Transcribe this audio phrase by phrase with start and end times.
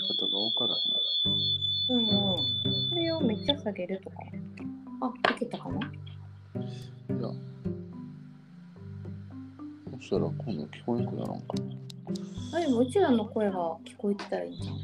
[0.00, 0.74] 方が分から
[1.90, 2.08] うんうん。
[2.90, 4.16] これをめっちゃ下げるとか。
[5.02, 5.80] あ、いけたかな？
[5.86, 7.18] へん。
[7.18, 7.28] いや。
[9.98, 11.46] そしたら今度聞こえなくならんか
[12.52, 12.58] な。
[12.58, 14.76] あ、でもうちらの声が聞こえてたらいいんじゃん。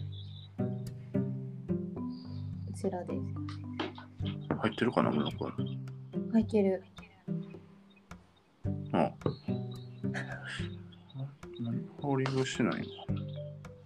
[2.68, 3.20] うちらです。
[4.56, 5.50] 入ってるかな、俺の声。
[6.32, 6.82] 入ってる。
[7.26, 7.30] う
[8.98, 9.12] ん。
[11.58, 12.84] 何ホーリングしてない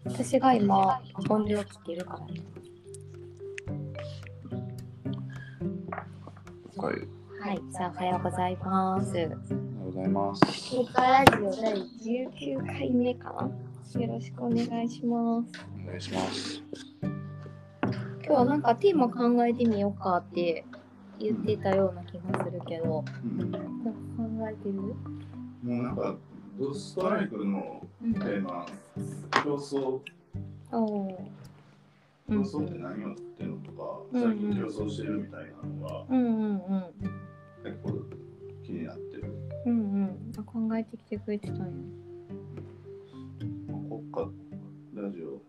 [0.05, 2.21] 私が今、音量切ってるから。
[6.83, 6.97] はい。
[7.41, 9.11] はい、じゃあおはようございます。
[9.11, 9.31] おはよ
[9.83, 10.41] うございます。
[10.75, 13.33] ここからラジオ第19回目か
[13.95, 14.01] な。
[14.01, 15.61] よろしくお願いします。
[15.85, 16.62] お願いします。
[17.03, 17.11] 今
[18.25, 20.64] 日はなんかテーマ考えてみようかって
[21.19, 23.69] 言ってたような気がするけど、うん、もなんか
[24.17, 24.95] 考えてる？
[25.67, 26.17] うなんか、
[26.59, 30.00] ドストライクのうんテーマ、うん競争。
[32.62, 34.22] って何をってのとか、うん。
[34.22, 36.84] 最近競争してるみたいなのがうんうんうん。
[37.64, 38.05] 結構
[38.64, 39.34] 気になってる。
[39.66, 40.33] うんうん。
[40.38, 41.64] あ考えてきてくれてたんや。
[43.88, 45.41] 国家ラジオ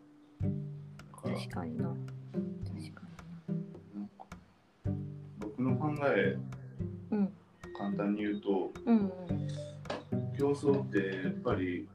[1.22, 1.84] 確かにな。
[1.86, 3.02] 確か
[3.94, 4.02] な。
[4.02, 4.25] んか
[5.39, 6.38] 僕の考え
[7.12, 7.34] にうん。
[7.78, 9.12] 簡単に言うとうんうん。
[10.38, 11.88] 競争ってやっぱり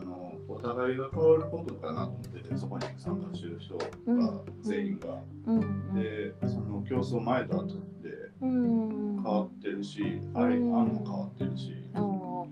[0.00, 4.40] あのお互いが変わることかなと思っててそこに参加してる人が、うん。
[4.62, 5.22] 全員が。
[5.46, 5.94] うん。
[5.94, 7.66] でその競争前と後
[8.02, 11.74] で変わってるし、あれ案も変わってるし、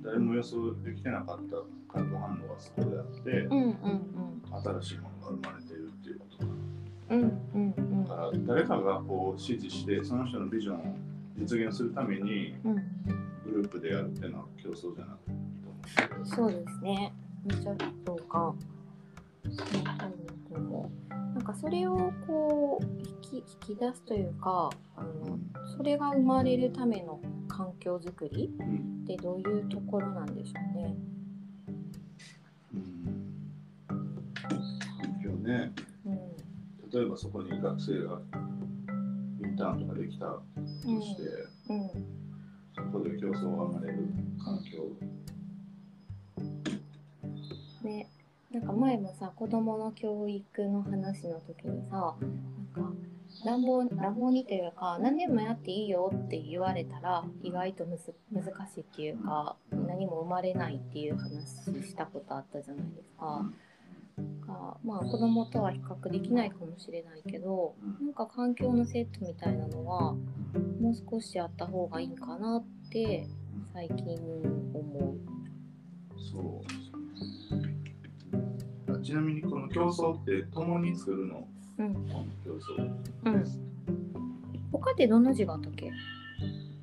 [0.05, 1.57] 誰も予想できてなかった
[1.93, 3.75] 化学反応がそこであって、うんうん
[4.51, 7.17] 新しいものが生まれてるっていうことかな。
[7.17, 10.97] うんだから誰かがこう指示してその人のビジョンを
[11.37, 12.75] 実現するためにうん。
[13.45, 17.13] グループでやるっていうのは競争じゃなくてそうですね。
[17.45, 17.75] めっちゃ
[18.07, 18.55] そうか。
[21.35, 25.39] なんかそれをこう引き引き出すというかあの
[25.77, 28.99] それが生まれるための環境づくりうん。
[29.05, 30.95] ってどういうところなんでしょうね。
[32.75, 32.81] うん。
[35.35, 36.27] うん。
[36.93, 38.21] 例えばそこに学生が
[39.43, 40.43] インターンとかできたと
[41.01, 41.23] して、
[41.71, 41.89] うん。
[42.77, 44.09] そこで競争が生まれる
[44.45, 44.85] 環境
[47.89, 48.07] ね、
[48.53, 52.15] なんか前もさ子供の教育の話の時にさ
[52.77, 52.93] なんか
[53.45, 61.49] 乱暴乱暴にというか何でもやっていいよって言われたら意外とむず難しいっていうか何も生まれないっていう話
[61.87, 63.51] したことあったじゃないですか。
[64.47, 70.15] がまあ子供とは比較できないかもしれないけどなんか環境のセットみたいなのは
[70.81, 73.29] もう少しあった方がいいかなって
[73.73, 74.19] 最近
[74.75, 75.39] 思う。
[76.33, 77.78] そう
[79.09, 81.49] ちなみにこの競争って共に作るの？
[81.79, 81.95] うん
[82.45, 83.45] 競争うん、
[84.71, 85.87] 他でどんな字があったっけ？
[85.87, 85.91] い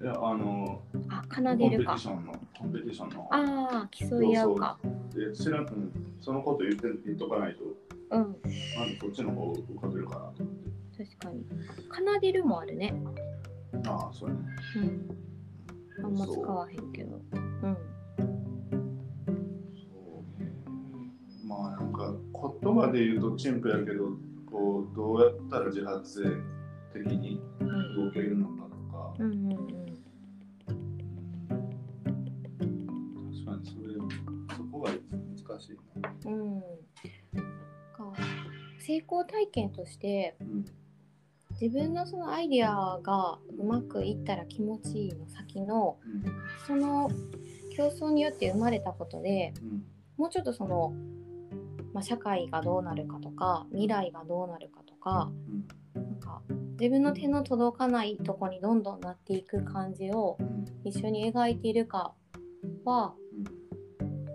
[0.03, 1.97] やあのあ、コンペテ奏でるかィ。
[1.99, 4.79] ションのコンペティションのああ、競い合うか。
[5.13, 7.61] で知らん、うん、そのこと言って言っとかないと
[8.09, 10.55] うん、まずこっちの方浮かべるかなと思っ
[10.97, 11.45] て確かに。
[11.91, 12.95] 奏でるもあるね。
[13.85, 14.41] ああそうやね
[15.99, 16.05] うん。
[16.05, 17.21] あんま使わへんけど。
[22.65, 24.09] 言葉で言うとチンプやけど
[24.51, 26.23] こうどうやったら自発性
[26.91, 28.05] 的にうん。
[28.07, 29.57] 動けるのかとか、うんうんうん。
[33.31, 33.93] 確かにそれ
[34.57, 36.31] そこが難しいな。
[36.31, 36.61] うん。
[37.95, 38.13] か
[38.79, 40.65] 成功体験としてうん
[41.61, 46.25] 自分のそのアイデアがうまくいったら気持ちいいの先のうん
[46.65, 47.09] その
[47.77, 49.85] 競争によって生まれたことでうん
[50.17, 50.93] もうちょっとその、
[51.95, 55.31] まあ、社会がどうなるかとか未来がどうなるかとか
[55.95, 56.41] なんか
[56.77, 62.13] 自分の手の届かないとこにどんどんなっていく感じをうん一緒に描いているか
[62.83, 63.15] は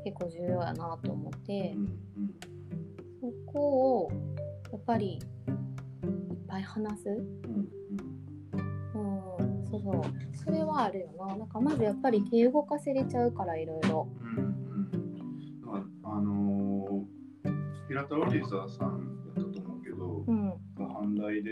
[0.04, 1.76] 結構重要やなと思って
[3.20, 4.12] そこを
[4.72, 5.20] やっぱりいっ
[6.48, 7.68] ぱい話す、うん
[8.94, 9.02] う
[9.62, 10.02] ん、そうそう。
[10.44, 11.36] それはあるよな。
[11.36, 14.08] なんかまずやっぱり手動かせれちゃうからいろいろ。
[14.20, 15.60] うんうん。
[15.60, 16.69] だからあのー
[17.90, 20.48] 平田オリーザーさんだったと思うけど、うん。
[20.48, 21.50] が阪大で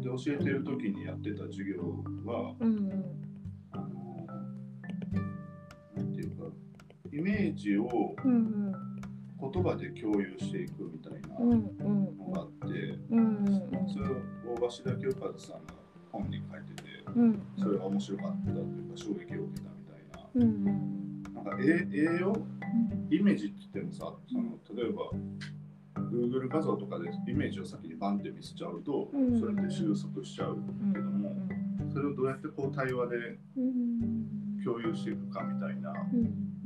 [0.00, 1.82] で教えてる時にやってた授業
[2.24, 2.90] はうん
[3.72, 6.44] あのーなんていうか
[7.12, 7.86] イメージを
[8.24, 13.60] 言葉で共有していくみたいなのがあって、うんうん。
[13.86, 14.12] それを
[14.56, 15.74] 大橋田清和さんが
[16.10, 20.26] 本に書いててうんそれが面白かったというか衝撃を受けたみたいな。
[20.36, 21.22] うんうん。
[21.34, 22.32] なんか絵絵を
[23.10, 25.10] イメージって言ってもさその例えば
[26.10, 29.38] Google 画像とかでイメージを先にバンって見せちゃうと、うん。
[29.38, 30.56] それって収束しちゃう
[30.92, 31.36] けども、
[31.92, 34.60] それをどうやってこう対話でうん。
[34.64, 36.16] 共有していくかみたいな、う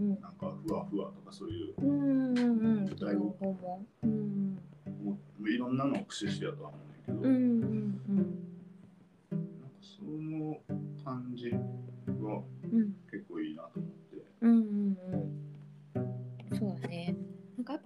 [0.02, 0.20] ん。
[0.20, 1.90] なんかふわふわとかそういううん。
[1.90, 2.38] うん。
[2.38, 2.84] うん。
[2.84, 4.58] なるほどうん。
[5.04, 5.76] もういろん。
[5.76, 6.90] なのを駆使してやとは思うん。
[6.90, 7.92] だけど、なん。
[9.40, 10.58] かその
[11.04, 12.42] 感じは
[12.72, 12.94] うん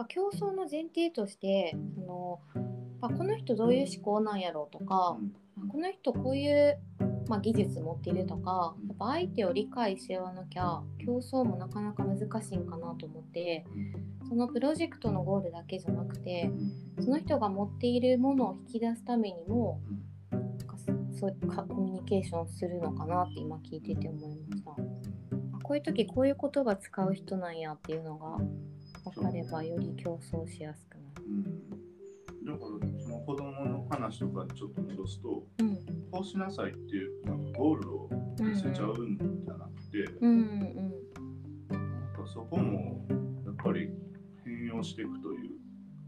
[0.06, 2.64] 競争の前提としてそのやっ
[3.00, 5.18] ぱこの人どういう思考なんやろうとか、
[5.70, 6.78] この人こういう、
[7.28, 13.64] まあ、技術持っているとかやっぱ相手を理解してわなきゃ競争もなかなか難しいんかなと思って
[14.28, 16.50] そのプロジェクトのゴールだけじゃなくて
[17.00, 19.80] その人が持っているものを引き出すためにも
[20.30, 20.76] なんか
[21.18, 24.70] そうかコミュニケーションするのかなって今聞いてて思いました。
[24.72, 24.74] あ
[25.62, 28.36] こういう時こういう言葉使う人なんやっていうのが
[29.10, 31.22] 分かればより競争しやすくなる。
[31.28, 35.76] うん、だからその子供の話とかにちょっと戻すとうん。
[36.10, 38.08] こうしなさいっていうなんかゴールを
[38.40, 40.60] 見せちゃうんじゃなくて、うんうん
[41.68, 43.04] なんかそこも
[43.44, 43.90] やっぱり
[44.44, 45.50] 変容していくという、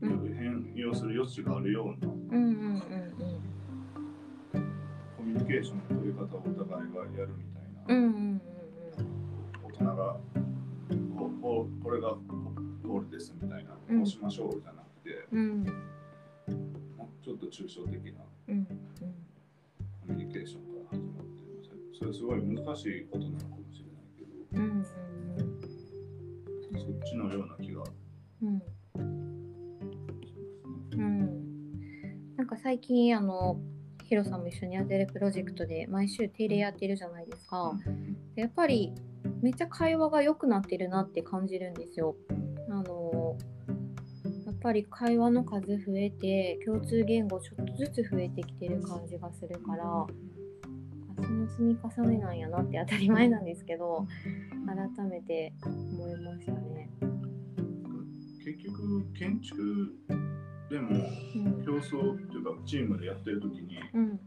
[0.03, 0.35] うん。
[0.37, 2.83] 変容する余地があるようなうんうんうん
[5.17, 8.43] コミュニケーションの取り方をお互いがやるみたいな、うんうんうん
[9.65, 10.17] 大人が
[11.17, 12.17] こうこうこれが
[12.89, 13.99] ゴールですみたいな、うん。
[13.99, 15.65] こうしましょうじゃなくてうん。
[17.23, 18.73] ちょっと抽象的なうんコ
[20.15, 24.85] ミュニケーションから始まってるそれすごい難しいことなのかもしれないけど、うん
[26.81, 27.83] そっちのような気が
[28.43, 28.63] うん。
[32.37, 33.61] なんか最近あの
[34.05, 37.75] ヒロさんも一緒にやってるプロジェクトで毎週定例やってるじゃないですか。
[38.35, 38.95] でやっぱり
[39.43, 42.17] めっちゃ会話が良くなってるなって感じるんですよ。
[44.59, 50.07] っぱり会話の数増えて共通言語ちょっとずつ増えてきてる感じがするからあ
[51.17, 54.05] その積み重ねなんやなって当たり前なんですけど
[54.67, 56.91] 改めて思いましたね。
[58.45, 59.95] 結局建築
[60.71, 61.65] でもうん。
[61.65, 64.21] 競争っていうかチームでやってる時にうん。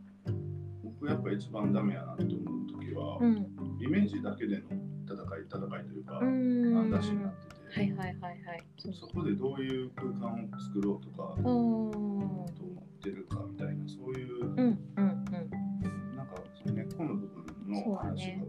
[0.83, 3.47] 僕やっぱ一番ダメやなって思う時は、うん。
[3.79, 4.61] イメージだけでの
[5.05, 6.63] 戦い戦いというか、うん。
[6.63, 8.63] になってて、はいはいはいはい。
[8.93, 12.47] そこでどういう空間を作ろうとか、うんと思
[12.81, 16.15] ってるかみたいなそういう、うんうんうん。
[16.15, 18.45] なんかその根っこの部分の話が、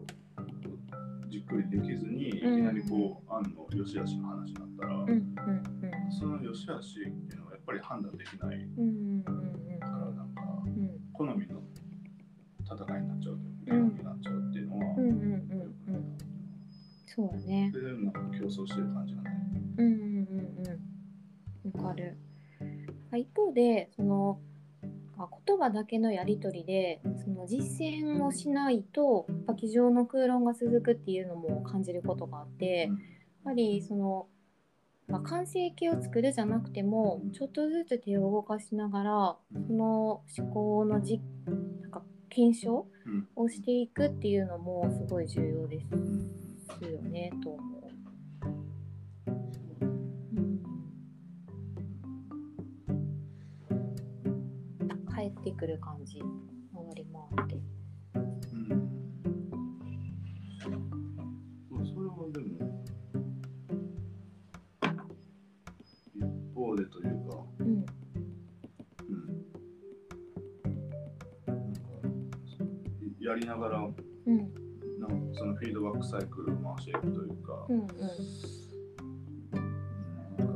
[1.29, 5.33] じっくりできずに、いきなりこう、案の良し悪しの話になったら、うんうん
[6.11, 10.91] その良し悪しっていうのはやっぱり判断できないうんうんうんから、なんかうん。
[11.13, 11.63] 好みの
[12.65, 13.52] 戦いになっちゃうという
[17.15, 17.79] そうだねそ。
[17.79, 19.31] れでなんか競争してる感じがね。
[19.77, 21.83] うんうんうんうん。
[21.83, 22.17] わかる。
[23.19, 24.41] 一方でその
[25.19, 32.97] あ言葉だけのやり取りでその実践をしないとやっぱ机上の空論が続くっていうのも感じることがあってやっ
[33.45, 34.27] ぱりその、
[35.09, 41.21] まあ、完成形を作るじゃなくてもちょっとずつ手を動かしながらその思考のじ
[41.81, 45.87] なんか検証うんをしていくっていうのもすごい重要です
[46.81, 47.83] うんよねと思う。
[49.27, 50.63] うん
[55.15, 56.19] 帰ってくる感じ。
[56.19, 56.27] 回
[56.97, 57.57] り回って。
[58.15, 58.69] うん。
[61.71, 62.47] まあそれはでも
[66.15, 67.67] 一方でというか、うん。
[67.67, 67.85] うん、
[71.47, 71.81] なんか
[73.21, 74.63] やりながらなんかうん
[75.35, 77.95] そのフィードバックサイクルを回していくというか、うんうんな
[80.37, 80.55] んか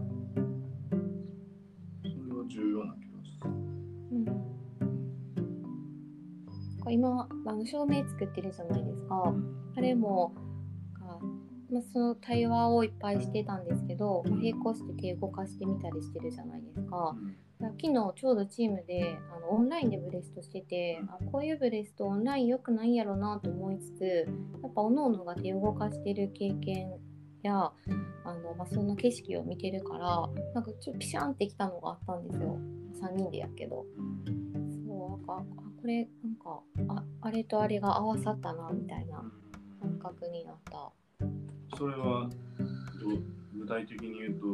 [2.03, 3.51] それは重要な気がする。
[3.51, 4.27] うん
[6.89, 9.35] 今あの照明作ってるじゃないですか。
[9.77, 10.33] あれも
[11.01, 11.19] あ
[11.71, 17.17] まあ、その対話をいっぱいしてたんですけど、まあ並行して手動かしてみたりしてるじゃないですか。
[17.61, 24.05] だから昨日ちょうどチームであのオンラインでブレストしててあこういうブレストオンライン良くないんやろなと思いつつ
[24.63, 26.93] やっぱおののが手を動かしてる経験
[27.47, 27.73] や
[28.25, 32.59] あの、まあ、その景色を見てるからなんかちょっとピシャンってきたのがあったんですよ。
[33.01, 33.85] 3人でやけど。
[34.87, 35.43] そうなんかあ
[35.81, 39.23] これなんかああれとあれが合わさったなみたいな
[39.81, 40.91] 感覚になった。
[41.77, 42.29] それは
[43.55, 44.47] 具体的に言うと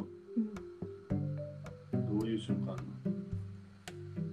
[1.13, 2.19] うん。
[2.19, 3.22] どういう瞬間なの？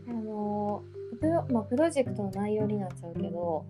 [0.10, 0.84] あの
[1.20, 3.66] プロ,、まあ、プロジェクトの内容になっちゃうけど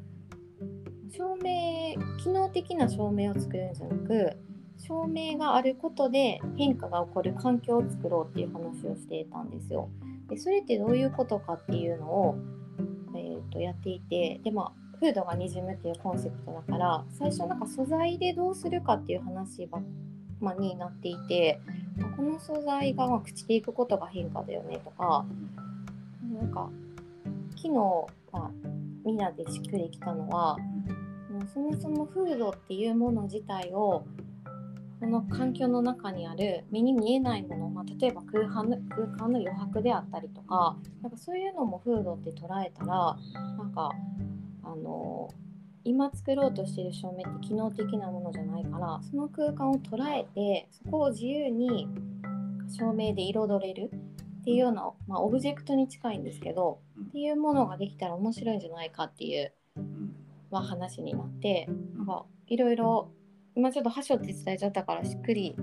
[1.12, 4.38] 照明機能的な照明を作るんじゃなく
[4.78, 9.90] 照明があることで変化が起こる環境を作ろうっていう話をしていたんですよ。
[10.30, 12.38] でそれってどういうことかっていうのを、
[13.16, 19.82] えー、とやっていてでまあフードがにじむっていうコンセプトだから最初なんか素材でどうするかっていう話ば、
[20.40, 21.60] まあ、になっていて
[22.16, 25.26] この素材がまあ朽ちていくことが変化だよねとか
[26.40, 26.70] なんか
[27.58, 27.70] 昨日、
[28.32, 28.52] まあ、
[29.06, 30.58] みんなでしっくりきたのは
[31.30, 34.06] もうそもそもフードっていうもの自体を
[35.00, 43.18] この環境の中にある目に見えないもの、まあ、例えば空間の空間の余白であったりとかなんかそういうのもフードって捉えたら
[43.58, 43.92] なんか
[44.64, 45.30] あの
[45.84, 51.88] 今作ろうとしてる照明って機能的なものじゃないからその空間を捉えてそこを自由に
[52.70, 53.92] 照明で彩れる。
[54.42, 56.80] っていうような、まあ、オブジェクトに近いんですけど
[57.10, 59.54] っていうものができたら面白いんじゃないかっていう、
[60.52, 63.12] まあ、話になってなんかいろいろ
[63.56, 65.56] 今ちょっと箸をって伝えちゃったからしっくり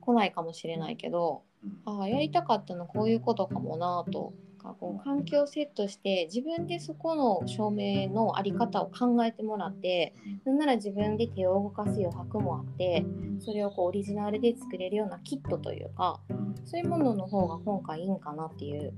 [0.00, 1.42] 来ないかもしれないけど
[1.84, 10.14] ああやりたかったのこういうことかもなとかこう環境をセットして自分でそこの照明の在り方を考えてもらって
[10.44, 13.04] なんなら自分で手を動かす余白もあって
[13.40, 16.20] それをこうオリジナルで作れるようなキットというか
[16.64, 18.92] そういうものの方が今回いいんかなっていう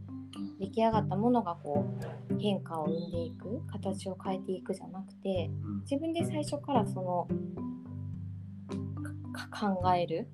[0.58, 1.84] 出来上がったものがこ
[2.30, 5.50] う変化を生んでいく形を変えていくじゃなくて
[5.82, 7.28] 自分で最初からその
[9.50, 10.28] 考える。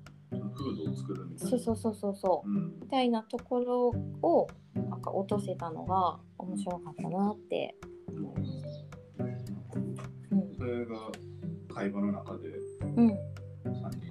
[1.37, 2.79] そうそうそうそうそう、うん。
[2.81, 3.87] みたいなところ
[4.21, 7.75] をなんか落とせたのが面白かったなって。
[8.09, 8.85] 思います。
[10.31, 10.55] うん。
[10.57, 11.11] それが
[11.73, 12.49] 会話の中で
[12.81, 12.87] うん。
[12.87, 13.17] 3うん
[14.01, 14.06] 人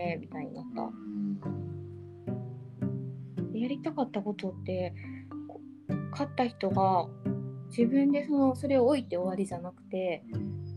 [0.00, 0.82] ねみたいになった
[3.58, 4.94] やりたかったことって
[5.46, 5.60] こ
[6.12, 7.06] 買った人が
[7.68, 10.24] 自分でそのそれを置いて終わりじゃなくて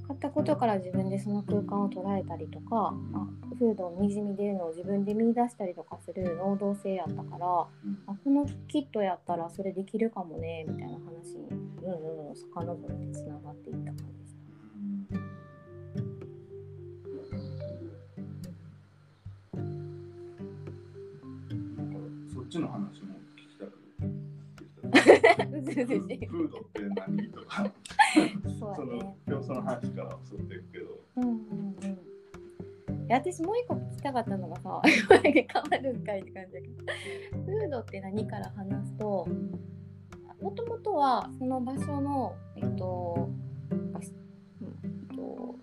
[0.08, 3.28] 買ったことから自分でその空間を捉えたりとかあ
[3.58, 7.68] フードにじみ出るのを自分で見出したりとかする能動性やったからあ
[8.08, 11.48] このキットやったらそれできるかもねみたいな話に
[11.84, 15.23] うんうんうん遡ってつながっていった感じでし
[22.54, 23.72] ちの話も聞きたく
[24.94, 27.64] フードって何とか
[28.60, 29.18] そねその。
[29.28, 33.06] 今日その話から襲っていくけどうんうんうん。
[33.06, 39.28] いや私もう一個聞きたかったのがさ変わるんかいって感じだけどフードって何から話すと
[40.40, 43.30] もともとはその場所のえっと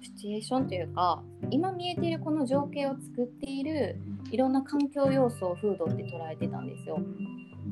[0.01, 4.01] シチュエーションというか今見えているこの情景を作っている
[4.31, 6.99] いろんな環境要素をフードって捉えてたんですよ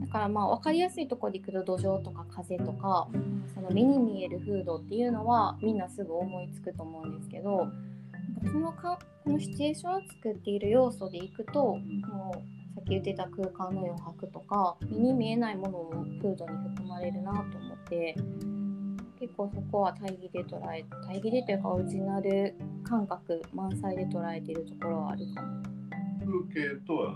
[0.01, 3.09] だからまあ分かりやすいところでいくと土壌とか風とか
[3.55, 7.69] その目に見えるフードっていうのはみんなすぐ思いつくと思うんですけど
[8.45, 18.15] そのかこのシチュエーションを作っている要素でいくともうさっき言ってた空間の余白とか目に見えないものもフードに含まれるなと思って
[19.19, 25.78] 結構そこは対義で捉え対義でというかオリジナル感覚満載で捉えているところはあるかも。
[26.29, 27.13] 風景とは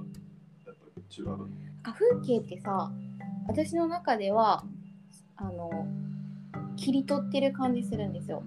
[0.66, 1.28] やっぱり違う？
[1.28, 1.38] なん
[1.82, 2.90] か風景ってさ
[3.46, 4.64] 私の中では
[5.36, 5.86] あの
[6.76, 8.42] 切り取ってる感じするんですよ。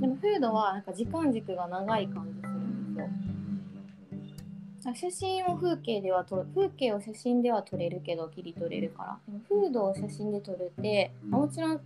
[0.00, 3.00] でもフードはなんか時間軸が長い感じするんで
[4.80, 4.94] すよ。
[4.94, 9.18] 写真を風景では撮る風景を写真では撮れるけど切り取れるから。
[9.28, 11.80] でもフードを写真で撮るって、まあもちろん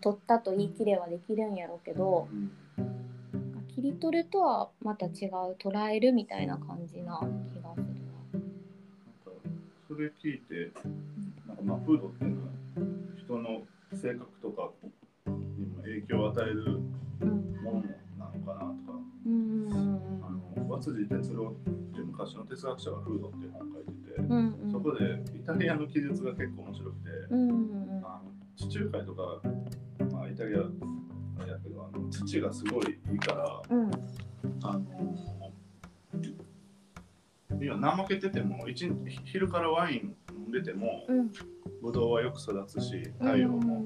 [0.00, 2.48] 撮ったと言い切れはできるんやろうけどなん。
[2.48, 2.54] か
[3.78, 7.20] 切り取るとはまた違う捉えるみたいな感じな
[7.54, 7.84] 気がするなん。
[7.84, 7.86] か
[9.86, 10.72] それ聞いて
[11.46, 11.56] なん。
[11.58, 12.48] かまあフードっていうのは
[13.16, 13.62] 人の
[13.96, 14.70] 性格とか
[15.26, 16.80] にも影響を与える
[17.62, 17.84] もの
[18.18, 19.32] なのかなとかうん。
[19.32, 19.70] うん。
[19.70, 20.24] うん。
[20.26, 24.54] あの和辻哲郎っていう昔の哲学者がフードっていう本を書いてて、うん。
[24.60, 24.72] うん。
[24.72, 27.48] そこでイタリアの記述が結構面白くて、うん。
[27.48, 28.04] うん。
[28.04, 29.40] あの地中海とか、
[30.10, 30.62] まあ、イタリア
[31.40, 33.90] あれやけどあの土がすごいいいからうん。
[34.62, 35.16] あの
[37.60, 41.30] いや怠けてても一日昼からワイン飲んでてもうん。
[41.82, 43.84] ブドウはよく育つし太陽も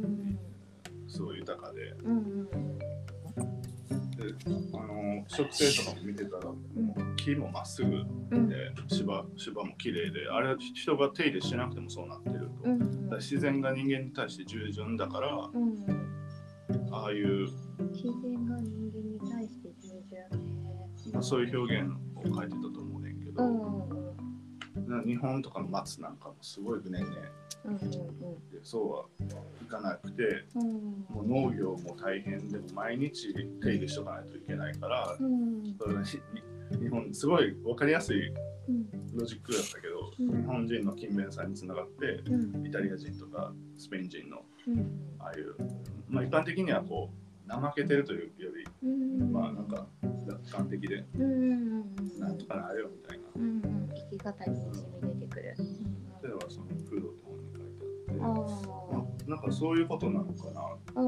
[1.09, 1.95] すごい豊かで。
[2.05, 2.49] うんうん。
[2.79, 4.25] で
[4.75, 8.49] あの植生とかも見てたらもう木もまっすぐうん。
[8.49, 8.57] で
[8.89, 12.71] 芝芝も綺麗であれは人が手入れしなくてもそうなってると。
[12.71, 16.12] うん自然が人間に対して従順だからうん
[16.93, 17.49] ああいう、
[17.91, 20.73] 自然が人間に対して従順ね。
[21.13, 24.07] まあ、そういう表現を書いてたと思うねんけど、うんうん
[24.77, 24.89] うん。
[24.89, 27.01] な日本とかの松なんかもすごいねんね。
[27.65, 27.81] うんうん
[28.51, 29.05] でそうは
[29.63, 30.23] いかなくて
[30.57, 31.07] うん。
[31.09, 33.33] もう農業も大変でも毎日
[33.63, 35.77] 手入れしとかないといけないからうん。
[35.79, 40.43] それに日本すごい分かりやすいうんロジックだったけど、うん。
[40.43, 42.67] 日本人の勤勉さにつながってうん。
[42.67, 45.17] イタリア人とかスペイン人のうん。
[45.19, 45.55] ああいう、
[46.09, 47.11] まあ、一般的にはこ
[47.49, 48.51] う怠けてるというよ
[48.83, 49.33] り、うん。
[49.33, 49.87] まあなんか
[50.27, 51.23] 楽観的でうん。
[51.23, 53.25] うんなんとかなるよみたいな。
[53.35, 53.43] うん。
[53.43, 55.55] うん生き方ににじみ出てくる。
[56.21, 60.61] それはそのフードと本に書いてああって、まあ、なんかそういうことなのかな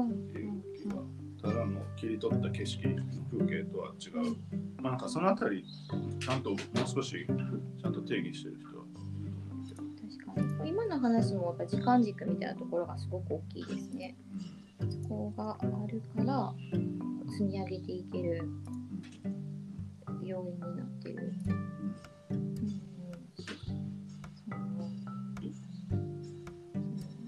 [0.03, 0.95] っていう気が、
[1.41, 4.35] ただの切り取った景色の風景とは違う。
[4.81, 5.63] まあなんかそのあたり、
[6.19, 8.84] ちゃんともう少しちゃんと定義してる人は
[10.65, 14.15] 今の話もやっぱ時間軸みたいなところがすごく大きいですね。
[15.03, 16.53] そこがあるから
[17.31, 18.47] 積み上げていける
[20.23, 21.33] 要因になってる。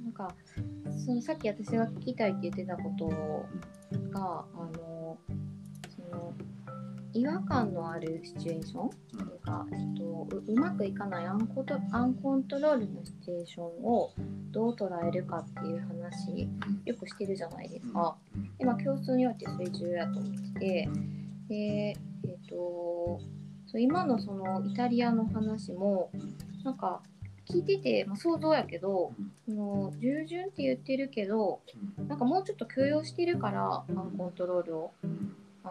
[0.03, 0.35] なんか
[1.05, 3.07] そのさっき私が聞きたいって言ってたこと
[4.09, 5.17] があの
[5.95, 6.33] その
[7.17, 14.11] 違和感のあるシチュエーションというか、えっと、ううまくいかないアンコトアンコントロールのシチュエーションを
[14.51, 16.47] どう捉えるかっていう話
[16.85, 18.15] よくしてるじゃないですか。
[18.59, 20.89] でまあ、競争によってそれ重要やと思ってて
[21.49, 23.19] で、えっと
[23.65, 26.11] そう今のそのイタリアの話も
[26.63, 27.01] なんか
[27.49, 29.13] 聞いてて、まあ、想像やけど、
[29.45, 31.61] その従順って言ってるけど
[32.07, 34.91] なんかもうちょっと許容してるからアンコントロールを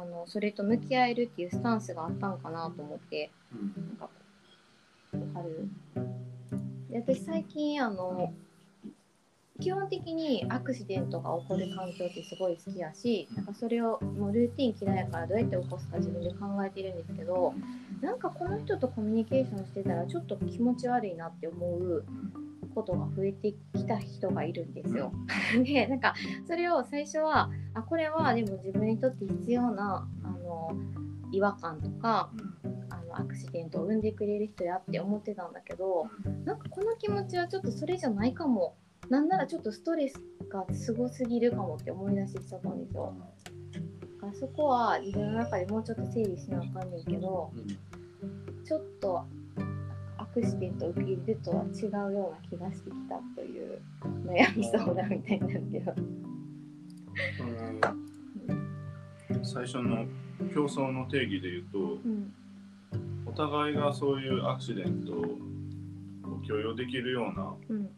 [0.01, 5.69] あのそれと向き合えるっていうスタンスがあったのかなと思ってなんかわかる。
[6.91, 8.33] で私最近あの
[9.61, 17.55] 基本的にアクシデントが起こる環境ってすごい好きやしなんかそれをもうルーティン嫌いやからどうやって起こすか自分で考えてるんですけど
[18.03, 22.05] なんかこの人とコミュニケーションしてたらちょっと気持ち悪いなって思う
[22.77, 25.11] ことが増えてきた人がいるんですよ。
[25.65, 26.15] でなんか
[26.47, 30.71] それを最初はあこれはでも自分にとって必要なあの
[31.33, 32.31] 違和感とか
[32.91, 36.07] あのアクシデントを生んでくれる人やって思ってたんだけど
[36.45, 38.75] なんかこの気持ちはちょっとそれじゃないかも。
[39.09, 43.15] なんならちょっとストレスがすごすぎるかもって思い出してきちゃったんですよ。
[44.17, 47.53] だからそこは自分の中でもうちょっと整理しなあかんねんけど
[48.65, 49.27] ちょっとア
[50.41, 53.81] クシデントを受け入れるとは違うような気がしてきたという
[54.27, 55.95] 悩み相談みたいになるけど。
[59.43, 60.05] 最初の
[60.53, 62.35] 競争の定義で言うとうん
[63.25, 67.89] お互いがそういうアクシデントを許容できるようなうん。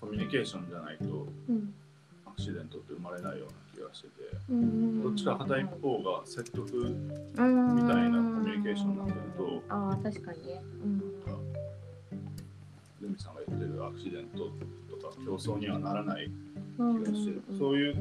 [0.00, 1.74] コミュニケーションじゃないとうん。
[2.24, 4.12] アクシデントって生まれないような気がしてて
[4.50, 5.02] うん。
[5.02, 10.38] どっちか片一方が説得みみたいなコミュニケーションになってるとああ確かに
[13.00, 13.34] ルミさん。
[13.34, 16.30] が言ってるアクシデントとか競争にはならない
[16.78, 17.04] うん。
[17.04, 17.58] 気がしてるうん。
[17.58, 17.96] そういう。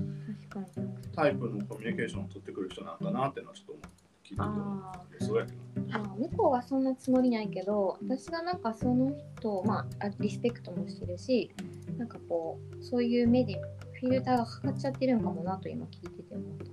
[1.15, 3.03] タイプのコミュニケーションを取ってくる人なん。
[3.03, 3.89] だなってのはちょっと思って
[4.23, 5.57] 聞いてそうやけど
[5.99, 6.83] まあ、向こうはそん。
[6.83, 8.59] なつもりないけど私がなん。
[8.59, 11.51] かその人を、まあ、あリスペクトもしてるし
[11.97, 12.07] なん。
[12.07, 13.59] かこうそういう目で
[14.03, 16.65] フィルターがかかっちゃってるんかもなと今聞いてて思った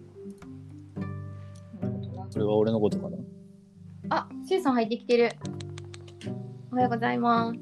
[1.01, 1.07] な。
[1.89, 3.17] なるほどなそれは俺のことかな
[4.09, 5.31] あ、シュウさん入ってきてる。
[6.73, 7.61] おはようございます。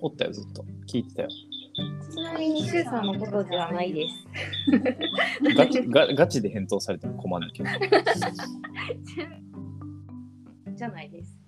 [0.00, 0.64] おったよ、ずっと。
[0.90, 1.28] 聞いてたよ。
[1.28, 1.46] ち
[2.22, 4.26] なみにシュウさんのことではないです。
[5.54, 7.68] ガチガガチで返答されても困るけど。
[10.74, 11.38] じゃないです。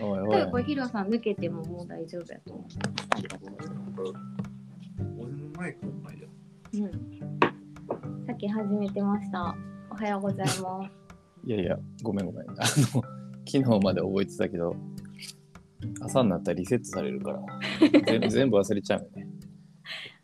[0.00, 2.64] おいおい多分これヒロさん抜けてももう大丈夫やと思
[5.18, 6.28] 俺のマイクうまいや
[6.72, 6.76] う。
[6.78, 6.90] うん。
[8.26, 9.54] さっき始めてました。
[9.90, 10.62] おはようございます。
[11.44, 12.50] いやいや、ごめんごめん。
[12.50, 13.02] あの、昨
[13.44, 14.74] 日まで覚えてたけど、
[16.00, 17.40] 朝になったらリセットされるから、
[18.06, 19.28] 全部 全部忘れちゃうよね。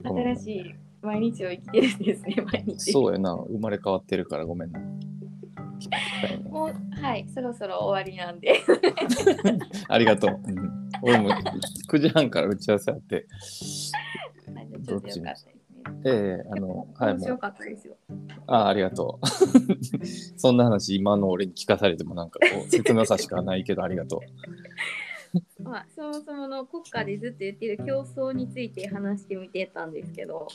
[0.02, 2.92] 新しい毎日を生きてるんですね、毎日。
[2.92, 4.80] そうやな、生まれ変わってるからごめんな。
[6.50, 8.54] もう、はい、そろそろ終わりなんで。
[9.88, 10.40] ありがとう。
[10.44, 11.30] うん、俺も
[11.88, 13.14] 9時半から打ち合わせあって、
[14.54, 15.00] はいちょ
[16.04, 17.96] ええあの、はい、面白かったですよ。
[18.46, 19.26] あありがとう。
[20.36, 24.20] そんな話、今の俺に聞かされてもなんかこう、 切なさしかないけど、ありがと
[25.58, 25.62] う。
[25.62, 30.48] まあ、そもそもの国家でずっと言ってる競争について話してみてたんですけど、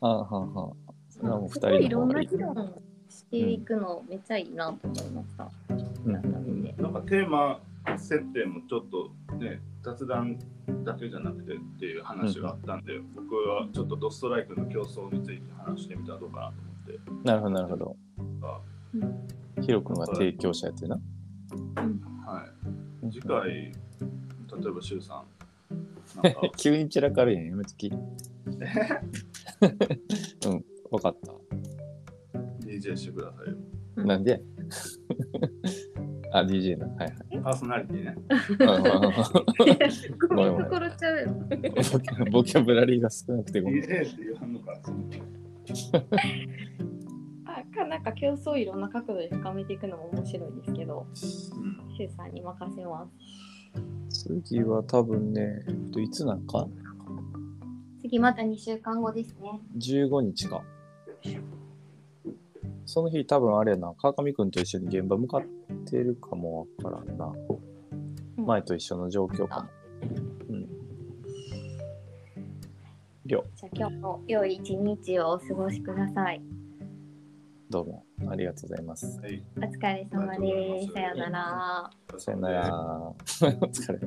[0.00, 0.92] ああ、はあ、はあ。
[1.10, 2.08] それはもうす2ごいいろん。
[2.08, 5.50] ない議論していくのめっちゃいいなと思いました。
[5.70, 6.12] うん
[6.76, 7.60] なんかテーマ
[7.96, 10.38] 設定もちょっとね雑談
[10.84, 17.96] だけじゃなくてっていう話があったんで、僕はちょっとドストライクの競争について話してみたらどうかなと思ってなるほど、なるほど。
[18.94, 20.96] うんヒロ君が提供者やってな。
[20.96, 21.00] は
[22.44, 23.72] い次回例え
[24.70, 25.24] ば周さん
[26.22, 27.88] なんか 急に散らかるやん、やめとき。
[27.92, 27.94] う
[30.54, 31.32] ん、わかった。
[32.66, 33.56] DJ してくださいよ。
[33.96, 34.42] うんなんで
[36.32, 36.86] あ、DJ な。
[36.86, 37.12] はいはい。
[37.42, 38.16] パーソナリティね。
[40.28, 41.34] ごめん心ちゃうよ。
[42.30, 43.82] ボキャブラリーが少なくてごめん。
[43.82, 44.78] DJ って言わんのか。
[44.82, 44.98] その
[47.44, 53.06] あかなんか競争いろんな角度で深めていくのも面白いですけど、うんシュウさんに任せま
[54.12, 54.28] す。
[54.42, 56.66] 次は多分ね、えっといつなんか？
[58.00, 59.60] 次また2週間後ですね。
[59.78, 60.62] ?15 日か。
[62.84, 65.42] その日多分あれやな、川上くんと一緒に現場向かっ
[65.90, 67.26] てるかもわからんな。
[67.26, 67.72] うん
[68.36, 69.68] 前と一緒の状況かも。
[70.50, 70.68] うん。
[73.24, 76.42] りょう、じゃあ今日も良い一日をお過ごしください。
[77.70, 79.18] どうもありがとうございます。
[79.20, 79.42] はい。
[79.56, 80.92] お疲れ様です。
[80.92, 81.90] さようなら。
[82.18, 82.76] さよなら。
[83.08, 83.98] お疲れ。